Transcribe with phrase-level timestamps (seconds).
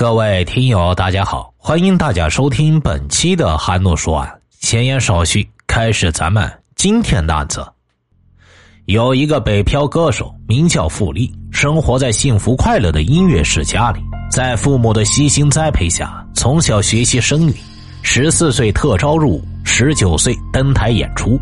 [0.00, 4.40] 各位听友，大家好，欢迎大家收听本期的韩诺说案。
[4.58, 7.62] 闲言少叙，开始咱们今天的案子。
[8.86, 14.00] 有一个北漂歌手，名叫富丽，生活在幸福快乐的音乐世家里，
[14.30, 17.52] 在父母的悉心栽培下，从小学习声乐，
[18.00, 21.38] 十四岁特招入伍，十九岁登台演出，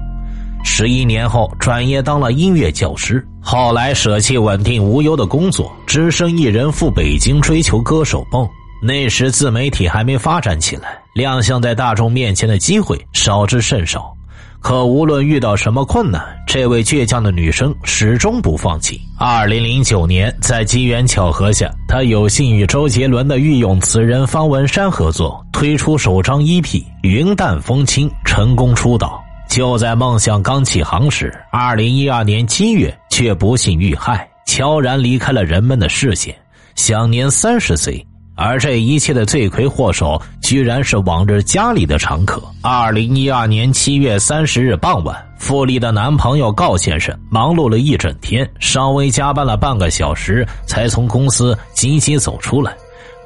[0.65, 3.27] 十一年后转业当了音乐教师。
[3.41, 8.47] 后来舍弃稳定无忧的工作，只身一人赴北京追求歌手梦。
[8.81, 14.15] 那时自媒体还没发展起来，亮相在大众面前的机会少之甚少。
[14.61, 19.01] 可无论遇到什么困难，这位倔强的女生始终不放弃。
[19.17, 26.63] 二零零九年，在机缘巧合下，她有幸与周杰伦的御用词人方文山合作，推出首张 EP
[27.03, 29.23] 《云淡风轻》，成功出道。
[29.49, 36.37] 就在梦想刚起航时，二零一二年七月，却不幸遇害，悄然离开了人们的视线，
[36.75, 38.05] 享年三十岁。
[38.37, 42.41] 而这一切的罪魁祸首，居然是往日家里的常客。
[42.63, 52.77] 二零一二年七月三十日傍晚，富丽的男朋友高先生忙碌了一整天，稍微加班了半个小时，才从公司急急走出来，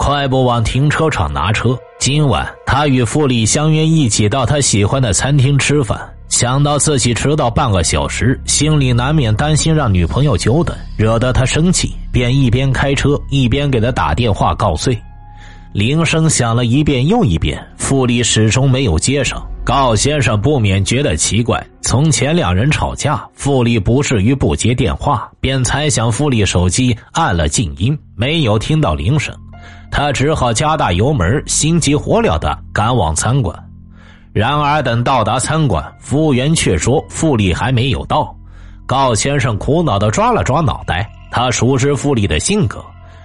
[0.05, 1.79] 快步往停车场拿车。
[2.01, 5.97] 今晚，他与富丽相约一起到他喜欢的餐厅吃饭。
[6.27, 15.01] 想到自己迟到半个小时，心里难免担心让女朋友久等，惹得他生气，便一边开车一边给他打电话告罪。
[15.73, 19.41] 铃声响了一遍又一遍，傅丽始终没有接上。
[19.65, 21.65] 高先生不免觉得奇怪。
[21.81, 29.33] 从前两人吵架，傅丽不至于不接电话，便猜想傅丽手机按了静音，没有听到铃声。
[29.93, 33.55] 他只好加大油门，心急火燎的赶往餐馆。
[34.33, 38.35] 然而，等到达餐馆，服务员却说富丽还没有到。
[38.87, 42.83] 高先生苦恼的抓了抓脑袋，他熟知富丽的性格，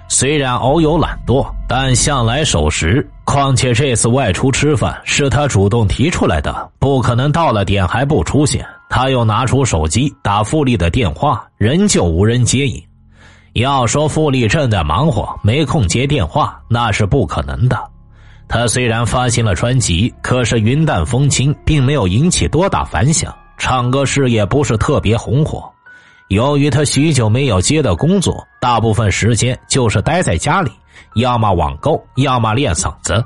[0.10, 3.10] 虽然偶有懒惰，但向来守时。
[3.24, 8.66] 况且这次外出吃饭是他主动提出来的，不可能到了点还不出现。
[8.90, 12.82] 他又拿出手机打富丽的电话，仍旧无人接应。
[13.58, 17.78] 要说傅丽正在忙活，没空接电话，那是不可能的。
[18.48, 25.68] 他虽然发行了专辑，可是云淡风轻并没有引起多大反响，唱歌事业不是特别红火。
[26.28, 30.72] 由于他许久没有接到工作，大部分时间就是待在家里，
[31.16, 33.24] 要么网购，要么练嗓子。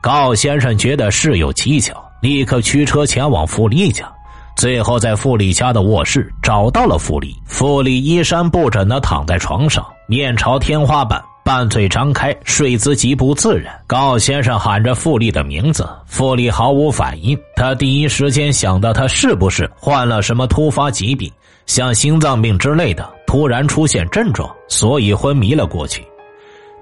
[0.00, 4.12] 高先生觉得事有蹊跷，立刻驱车前往傅丽家，
[4.56, 7.34] 最后在傅丽家的卧室找到了傅丽。
[7.46, 11.22] 傅丽衣衫不整的躺在床上，面朝天花板。
[11.44, 13.78] 半嘴张开，睡姿极不自然。
[13.86, 17.38] 高先生喊着傅丽的名字，傅丽毫无反应。
[17.54, 21.30] 他第一时间想到，他是不是患了什么突发疾病，
[21.66, 26.02] 像心脏病之类的，突然出现症状，所以昏迷了过去。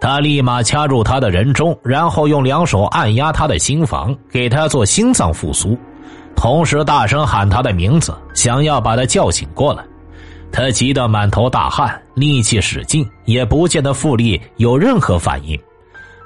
[0.00, 5.76] 他立马掐住他的人中，然后用两手按压他的心房，给他做心脏复苏，
[6.42, 9.84] 同时大声喊他的名字，想要把他叫醒过来。
[10.50, 15.56] 他急得满头大汗，力气使尽，也不见得傅丽有任何反应。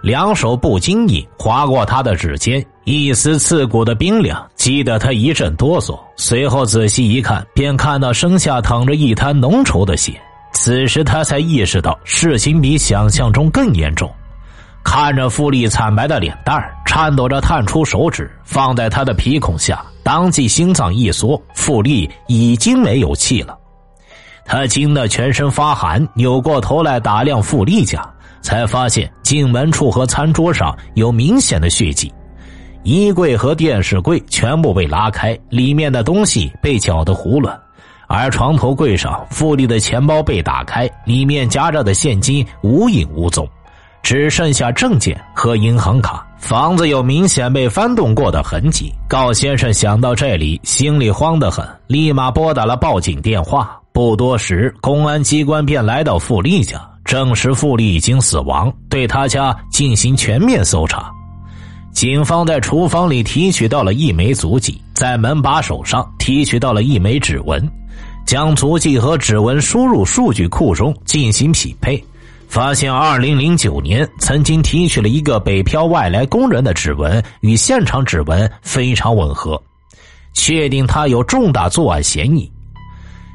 [0.02, 6.00] 两手不经意划过他的指尖，一丝刺骨的冰凉，激得他一阵哆嗦。
[6.16, 10.18] 随后仔细一看，便看到身下淌着一滩浓稠的血。
[10.52, 14.10] 此时他才意识到事情比想象中更严重。
[14.86, 23.58] 看着傅丽惨白的脸蛋颤抖着探出手指放在他的鼻孔下，当即心脏一缩，傅丽已经没有气了。
[24.44, 28.08] 他惊得全身发寒，扭过头来打量傅丽家，
[28.40, 32.10] 才发现进门处和餐桌上有明显的血迹，
[32.84, 37.58] 衣柜和电视柜全部被拉开，里面的东西被搅得胡乱，
[38.06, 43.46] 而床头柜上傅丽的钱包被打开，里面夹着的现金无影无踪，
[44.06, 46.24] 只剩下证件和银行卡。
[46.38, 48.94] 房子有明显被翻动过的痕迹。
[49.08, 53.76] 高先生想到这里，心里慌得很，立马拨打了报警电话。
[53.92, 61.10] 不多时，公安机关便来到富丽家，证实富丽已经死亡，对他家进行全面搜查。
[61.90, 67.68] 警方在厨房里提取到了一枚足迹，在门把手上提取到了一枚指纹，
[68.24, 72.00] 将足迹和指纹输入数据库中进行匹配，
[72.48, 79.60] 发现2009年曾经提取了一个北漂外来工人的指纹，与现场指纹非常吻合，
[80.32, 82.50] 确定他有重大作案嫌疑。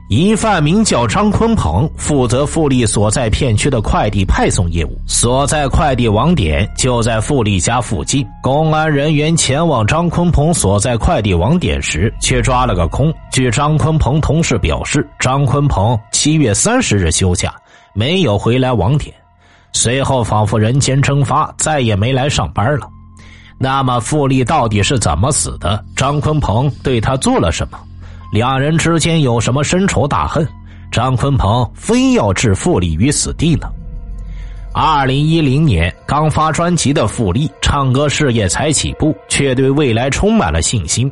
[0.10, 8.28] 疑犯名叫张坤鹏，负责富力所在片区的快递派送业务，所在快递网点就在富力家附近。
[8.44, 13.14] 公安人员前往张坤鹏所在快递网点时，却抓了个空。
[13.32, 17.56] 据张坤鹏同事表示，张坤鹏七月三十日休假，
[17.94, 19.14] 没有回来网点。
[19.74, 22.88] 随后仿佛人间蒸发，再也没来上班了。
[23.58, 25.84] 那么傅丽到底是怎么死的？
[25.96, 27.80] 张坤鹏对他做了什么？
[28.34, 30.48] 两人之间有什么深仇大恨？
[30.92, 33.70] 张坤鹏非要置傅丽于死地呢？
[34.74, 41.12] 二零一零年刚发专辑的傅丽，唱歌事业才起步，却对未来充满了信心。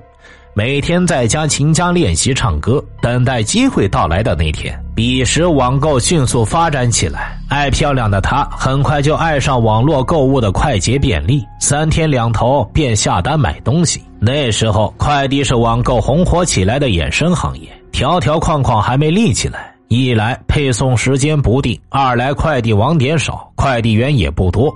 [0.60, 4.78] 每天在家勤加练习唱歌，等待机会到来的那天。
[4.94, 14.04] 彼时网购迅速发展起来，爱漂亮的她很快就爱上网络购物的快捷便利，三天两头便下单买东西。
[14.20, 19.74] 那时候快递是网购红火起来的衍生行业，条条框框还没立起来。
[19.88, 24.76] 一来配送时间不定，二来快递网点少，快递员也不多，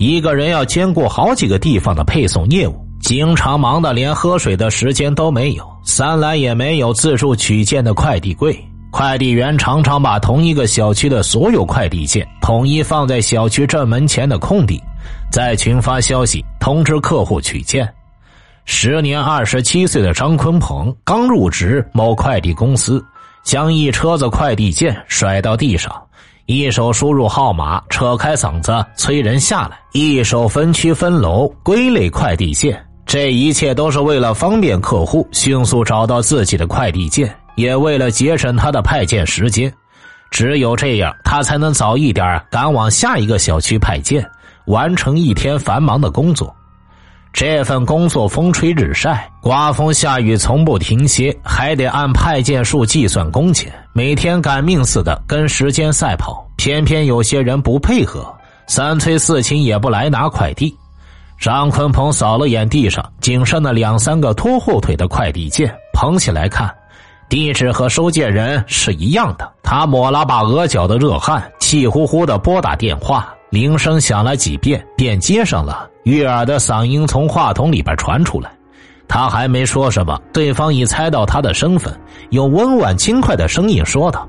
[0.00, 2.84] 一个人要兼顾好几个地方的配送业务。
[3.00, 8.56] 经常忙得连喝水的时间都没有，三来也没有自助取件的快递柜，
[8.90, 14.80] 快递员常常把同一个小区的所有快递件统一放在小区正门前的空地，
[15.32, 17.92] 在群发消息通知客户取件。
[18.66, 23.04] 时年二十七岁的张坤鹏刚入职某快递公司，
[23.42, 25.90] 将一车子快递件甩到地上。
[26.46, 32.84] 一手输入号码，扯开嗓子催人下来；一手分区分楼归类快递件。
[33.10, 39.72] 这一切都是为了方便客户迅速找到自己的快递件，也为了节省他的派件时间。
[40.30, 44.24] 只有这样，他才能早一点赶往下一个小区派件，
[44.66, 46.54] 完成一天繁忙的工作。
[47.32, 56.48] 这份工作风吹日晒，刮风下雨从不停歇，还得按派件数计算工钱，每天赶命似的跟时间赛跑。
[56.56, 58.32] 偏偏有些人不配合，
[58.68, 60.72] 三催四请也不来拿快递。
[61.40, 66.70] 张坤鹏扫了眼地上仅剩的两三个拖后腿的快递件，捧起来看，
[67.30, 69.50] 地址和收件人是一样的。
[69.62, 73.34] 他抹了把额角的热汗，气呼呼的拨打电话。
[73.48, 75.88] 铃声响了几遍，便接上了。
[76.02, 78.52] 悦耳的嗓音从话筒里边传出来，
[79.08, 81.98] 他还没说什么，对方已猜到他的身份，
[82.32, 84.28] 用温婉轻快的声音说道：“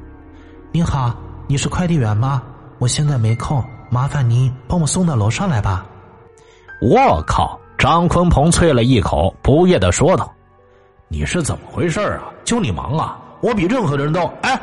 [0.72, 1.13] 您好，
[1.46, 2.42] 你是快递员吗？
[2.80, 5.86] 我现在没空，麻烦您帮我送到楼上来吧。”
[6.81, 7.60] 我靠！
[7.78, 10.31] 张坤鹏啐了一口，不悦的说道
[11.07, 12.24] ：“你是怎么回事啊？
[12.44, 13.18] 就你忙啊？
[13.39, 14.22] 我比任何人都……
[14.42, 14.60] 哎。”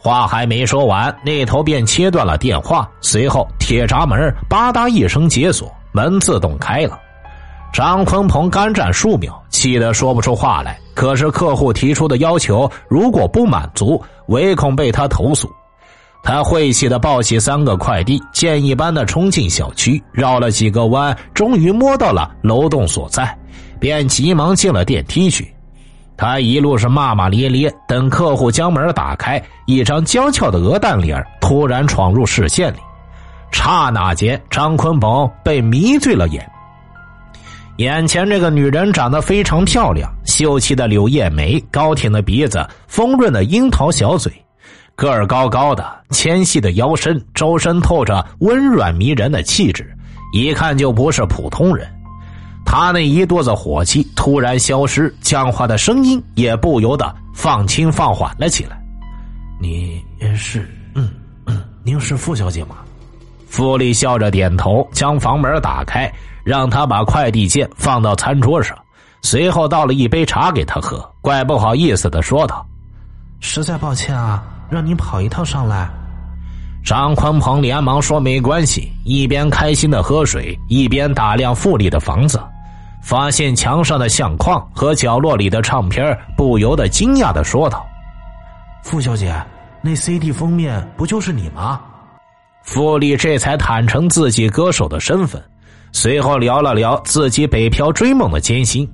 [0.00, 2.88] 话还没说完，那头便切断了电话。
[3.00, 6.96] 随后，铁闸门吧嗒一声解锁，门自动开了。
[7.72, 10.78] 张坤鹏干站数秒，气得说不出话来。
[10.94, 15.50] 可是客户提出的要求，如果不满足，唯恐被他投诉。
[16.22, 23.36] 他晦气的抱起三个快递，箭一般的冲进小区，绕了几个弯，终于摸到了楼栋所在，
[23.80, 25.54] 便急忙进了电梯去。
[26.16, 32.78] 他一路是骂骂咧咧，等客户将门打开，一张娇俏的鹅蛋脸突然闯入视线里，
[33.52, 36.44] 刹那间，张坤鹏被迷醉了眼。
[37.76, 44.32] 眼前这个女人长得非常漂亮，秀气的柳叶眉，高挺的鼻子，丰润的樱桃小嘴，
[44.98, 49.96] 个儿高高的，纤细的腰身，周身透着温软迷人的气质，
[50.32, 51.88] 一看就不是普通人。
[52.66, 58.76] 他那一肚子火气突然消失，讲话的声音也不由得放轻放缓了起来。
[59.60, 61.08] 你也是嗯
[61.46, 62.78] 嗯，您是傅小姐吗？
[63.46, 66.12] 傅丽笑着点头，将房门打开，
[66.42, 68.76] 让他把快递件放到餐桌上，
[69.22, 72.66] 随后倒了一杯茶给他喝，怪不好意思的说道
[73.38, 75.88] ：“实在抱歉啊，让你跑一趟上来。”
[76.84, 82.40] 张坤鹏连忙说：“没关系。”一边开心的喝水，一边打量傅丽的房子。
[83.00, 87.86] 发现墙上的相框和角落里的唱片，不由得惊讶的说道
[88.82, 89.34] ：“傅小姐，
[89.80, 91.80] 那 CD 封面不就是你吗？”
[92.64, 95.42] 傅丽这才坦诚自己歌手的身份，
[95.92, 98.86] 随后聊了聊自己北漂追梦的艰辛。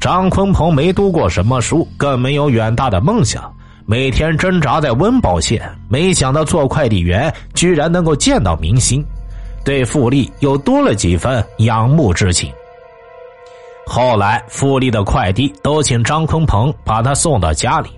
[0.00, 3.50] 张坤鹏没读过什么书，更没有远大的梦想，
[3.90, 9.02] 每天挣扎在温饱线，没想到做快递员居然能够见到明星，
[9.64, 12.52] 对富丽又多了几分仰慕之情。
[13.86, 17.88] 后来，富丽的快递都请张坤鹏把他送到家里，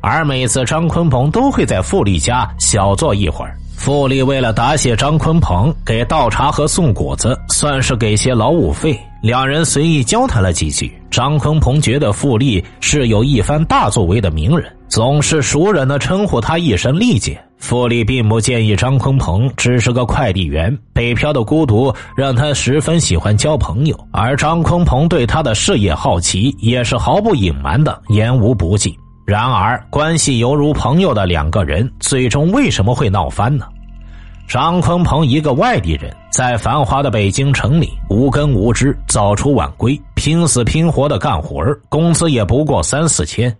[0.00, 3.56] 而每次张坤鹏都会在富丽家小坐一会儿。
[3.76, 9.00] 富丽为了答谢张坤鹏，给倒茶和送果子，算是给些劳务费。
[9.22, 17.40] 两人随意交谈了几句，张坤鹏觉得富丽是有一番大作为的名人，总是熟人的称呼他一声丽姐。
[17.58, 28.94] 傅丽并不介意张坤鹏只是个快递员，北漂的孤独让他十分喜欢交朋友，而张坤鹏对他的事业好奇也是毫不隐瞒的，言无不尽。
[29.24, 33.66] 然而，关系犹如朋友的两个人，最终为什么会闹翻呢？
[34.48, 43.54] 张坤鹏一个外地人，在繁华的北京城里无根无枝，早出晚归，拼死拼活的干活工资也不过三四千，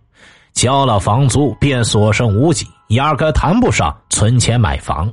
[0.52, 5.12] 交了房租便所剩无几，压根谈不上存钱买房。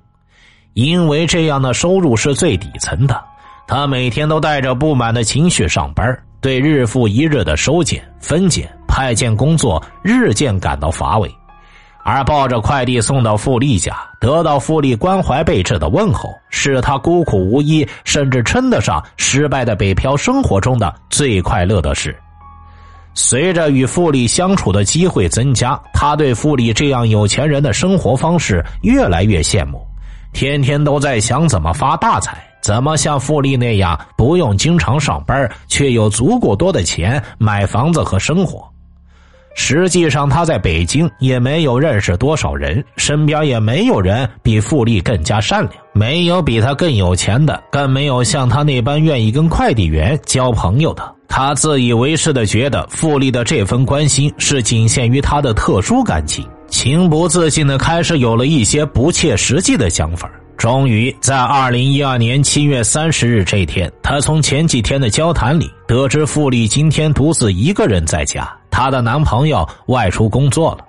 [0.74, 3.20] 因为这样的收入是最底层的，
[3.68, 6.06] 他每天都带着不满的情绪上班，
[6.40, 11.30] 对日复一日的收件、分拣、派件工作日渐感到乏味。
[12.04, 22.16] 而抱着快递送到富丽家，得到富丽关怀备至的问候，是他孤苦无依，甚至称得上失败的北漂生活中的最快乐的事。
[23.14, 29.86] 随着与富丽相处的机会增加，他对富丽这样有钱人的生活方式越来越羡慕，
[30.34, 38.68] 天天都在想怎么发大财，怎么像富丽那样不用经常上班，却有足够多的钱买房子和生活。
[39.56, 51.16] 实际上，他在北京也没有认识多少人，身边也没有人比富丽更加善良，没有比他更有钱的，更没有像他那般愿意跟快递员交朋友的。
[51.28, 60.30] 他自以为是的觉得，富丽的这份关心是仅限于他的特殊感情，情不自禁的开始有了一些不切实际的想法。
[60.56, 70.80] 终于在二零一二年七月三十日这天，他从前几天的交谈里得知，富丽今天独自一个人在家，她的男朋友外出工作了。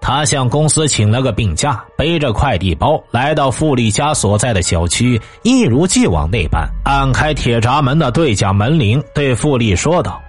[0.00, 10.20] 她向公司请了个病假，背着快递包来到富丽家所在的小区，一如既往那般按开铁闸门的对讲门铃，对富丽说道：“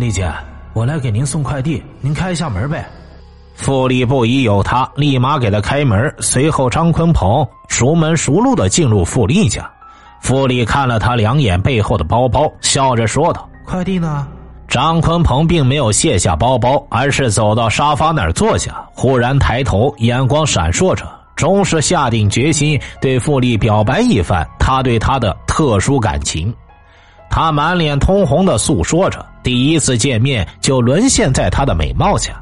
[0.00, 0.32] 丽姐，
[0.72, 2.88] 我来给您送快递，您开一下门呗。”
[3.54, 6.14] 富丽不疑有他，立马给他开门。
[6.20, 9.70] 随后，张坤鹏熟门熟路的进入富丽家。
[10.22, 14.26] 富丽看了他两眼背后的包包，笑着说道：“快递呢？”
[14.68, 26.54] 张坤鹏并没有卸下包包，而是走到沙发那儿坐下，忽然抬头，眼光闪烁着，终是下定决心对富丽表白一番他对她的特殊感情。
[27.30, 32.32] 他满脸通红的诉说着，第一次见面就沦陷在他的美貌下。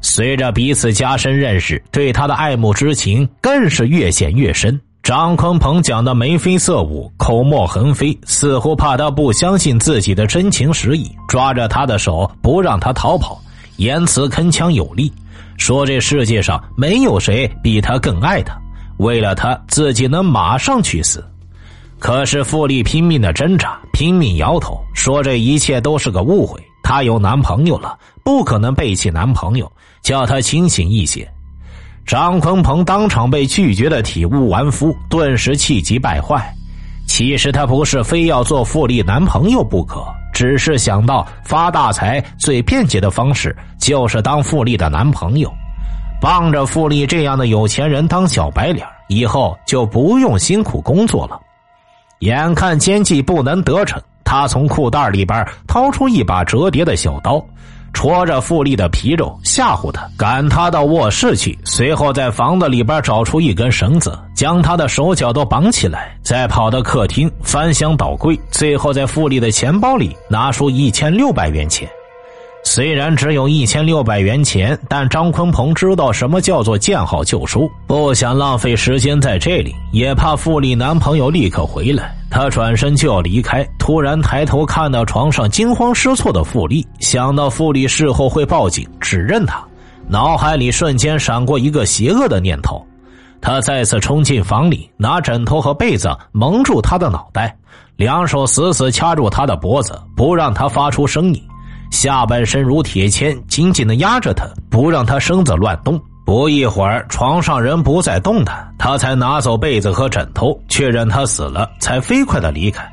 [0.00, 4.80] 随着彼此加深认识，对他的爱慕之情更是越陷越深。
[5.04, 13.38] 张坤鹏讲的眉飞色舞，口沫横飞，似乎怕他不相信自己的真情实意，抓着他的手不让他逃跑，
[13.76, 15.12] 言辞铿锵有力，
[15.58, 18.58] 说这世界上没有谁比他更爱他，
[18.96, 21.22] 为了他自己能马上去死。
[21.98, 26.58] 可是傅丽拼命的挣扎，拼命摇头，说这一切都是个误会。
[26.82, 29.70] 她有男朋友了，不可能背弃男朋友，
[30.00, 31.30] 叫她清醒一些。
[32.06, 36.54] 张坤鹏当场被拒绝的体无完肤，顿时气急败坏。
[37.06, 45.52] 其实他不是非要做富丽男朋友不可，只是想到发大财最便捷的方式就是当富丽的男朋友，
[46.20, 51.40] 傍着富丽这样的有钱人当小白脸，以后就不用辛苦工作了。
[52.20, 54.00] 眼看奸计不能得逞。
[54.24, 57.44] 他从裤袋里边掏出一把折叠的小刀，
[57.94, 61.58] 戳着富丽的皮肉，吓唬他，赶他到卧室去。
[61.64, 71.88] 随后在房子里边找出一根绳子，将他的手脚都绑起来，再跑到客厅翻箱倒柜，最后在富丽的钱包里拿出一千六百元钱。
[72.66, 82.16] 虽然只有一千六百元钱，但张坤鹏知道什么叫做见好就收，不想浪费时间在这里，也怕富丽男朋友立刻回来。
[82.30, 89.62] 他转身就要离开，突然抬头看到床上惊慌失措的富丽，想到富丽事后会报警指认他，
[90.08, 92.84] 脑海里瞬间闪过一个邪恶的念头。
[93.42, 97.54] 他再次冲进房里，拿枕头和被子蒙住他的脑袋，
[97.96, 101.40] 两手死死掐住他的脖子，不让他发出声音。
[101.94, 105.98] 下半身如铁钎，紧紧的压着他，不让他身子乱动。
[106.26, 112.84] 不一会儿，床上人不再动弹，他才拿走被子和枕头，确认他死了，才飞快的离开。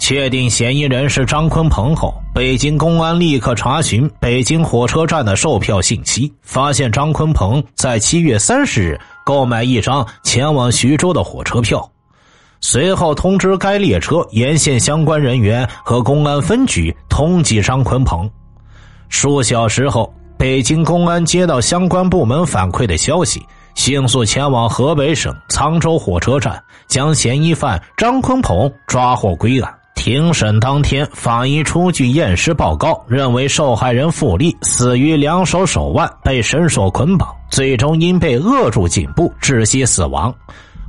[0.00, 11.88] 确定嫌疑人是张坤鹏后，北京公安立刻查询北京火车站的售票信息，发现张坤鹏在七月三十日购买一张前往徐州的火车票。
[12.66, 18.28] 随后通知该列车沿线相关人员和公安分局通缉张坤鹏。
[19.10, 29.70] 数小时后，北京公安接到相关部门反馈的消息，迅速前往河北省沧州火车站，将嫌疑犯张坤鹏抓获归案。
[29.94, 40.34] 庭审当天，法医出具验尸报告，认为受害人付丽死于两手手腕被绳索捆绑，最终因被扼住颈部窒息死亡。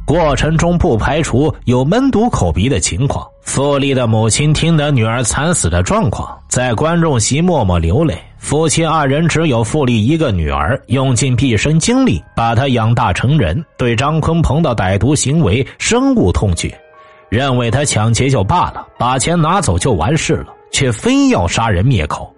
[0.05, 3.27] 过程中不排除有闷毒口鼻的情况。
[3.41, 8.15] 傅丽的母亲听得女儿惨死的状况，在观众席默默流泪。
[8.37, 16.71] 夫妻二人只有傅丽一个女儿，用尽毕生精力把她养大成人，对张坤鹏的歹毒行为深恶痛绝，
[17.29, 22.31] 认为他抢劫就罢了，把钱拿走就完事了，却非要杀人灭口。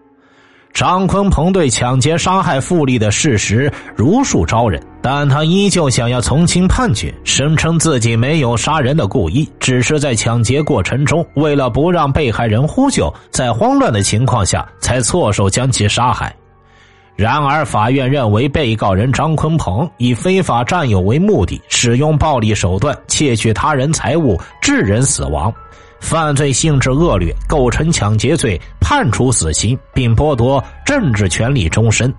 [0.77, 16.31] 张坤鹏对抢劫杀害傅丽的事实如数招认，但他依旧想要从轻判决，声称自己没有杀人的故意，只是在抢劫过程中，为了不让被害人呼救，在慌乱的情况下才错手将其杀害。
[17.15, 25.51] 然而，法院认为被告人张坤鹏以非法占有为目的，使用暴力手段窃取他人财物，致人死亡。
[25.99, 32.13] 犯罪性质恶劣，构成抢劫罪，判处死刑，并剥夺政治权利终身。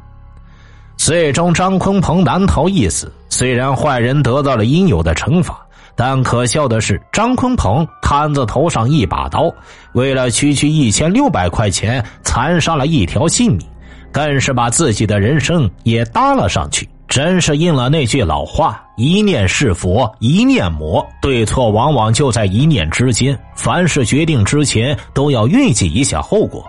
[0.97, 3.13] 最终，张坤鹏难逃一死。
[3.29, 9.53] 虽然坏人得到了应有的惩罚，但可笑的是，张坤鹏摊子头上一把刀，
[9.93, 13.67] 为了区区一千六百块钱，残杀了一条性命，
[14.11, 16.89] 更是把自己的人生也搭了上去。
[17.09, 23.37] 真是应了那句老话：“一念是佛，一念魔。”对错往往就在一念之间。
[23.57, 26.63] 凡事决定之前，都要预计一下后果，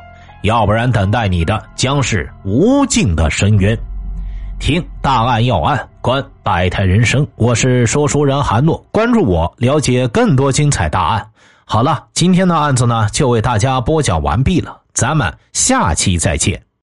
[0.44, 3.78] 要不然等待你的将是无尽的深渊。
[4.60, 7.28] 听大案要案，观百态人生。
[7.36, 11.28] 我是说书人韩诺，关注我，了解更多精彩大案。
[11.66, 16.69] 好了，今天的案子呢，就为大家播讲完毕了，咱们下期再见。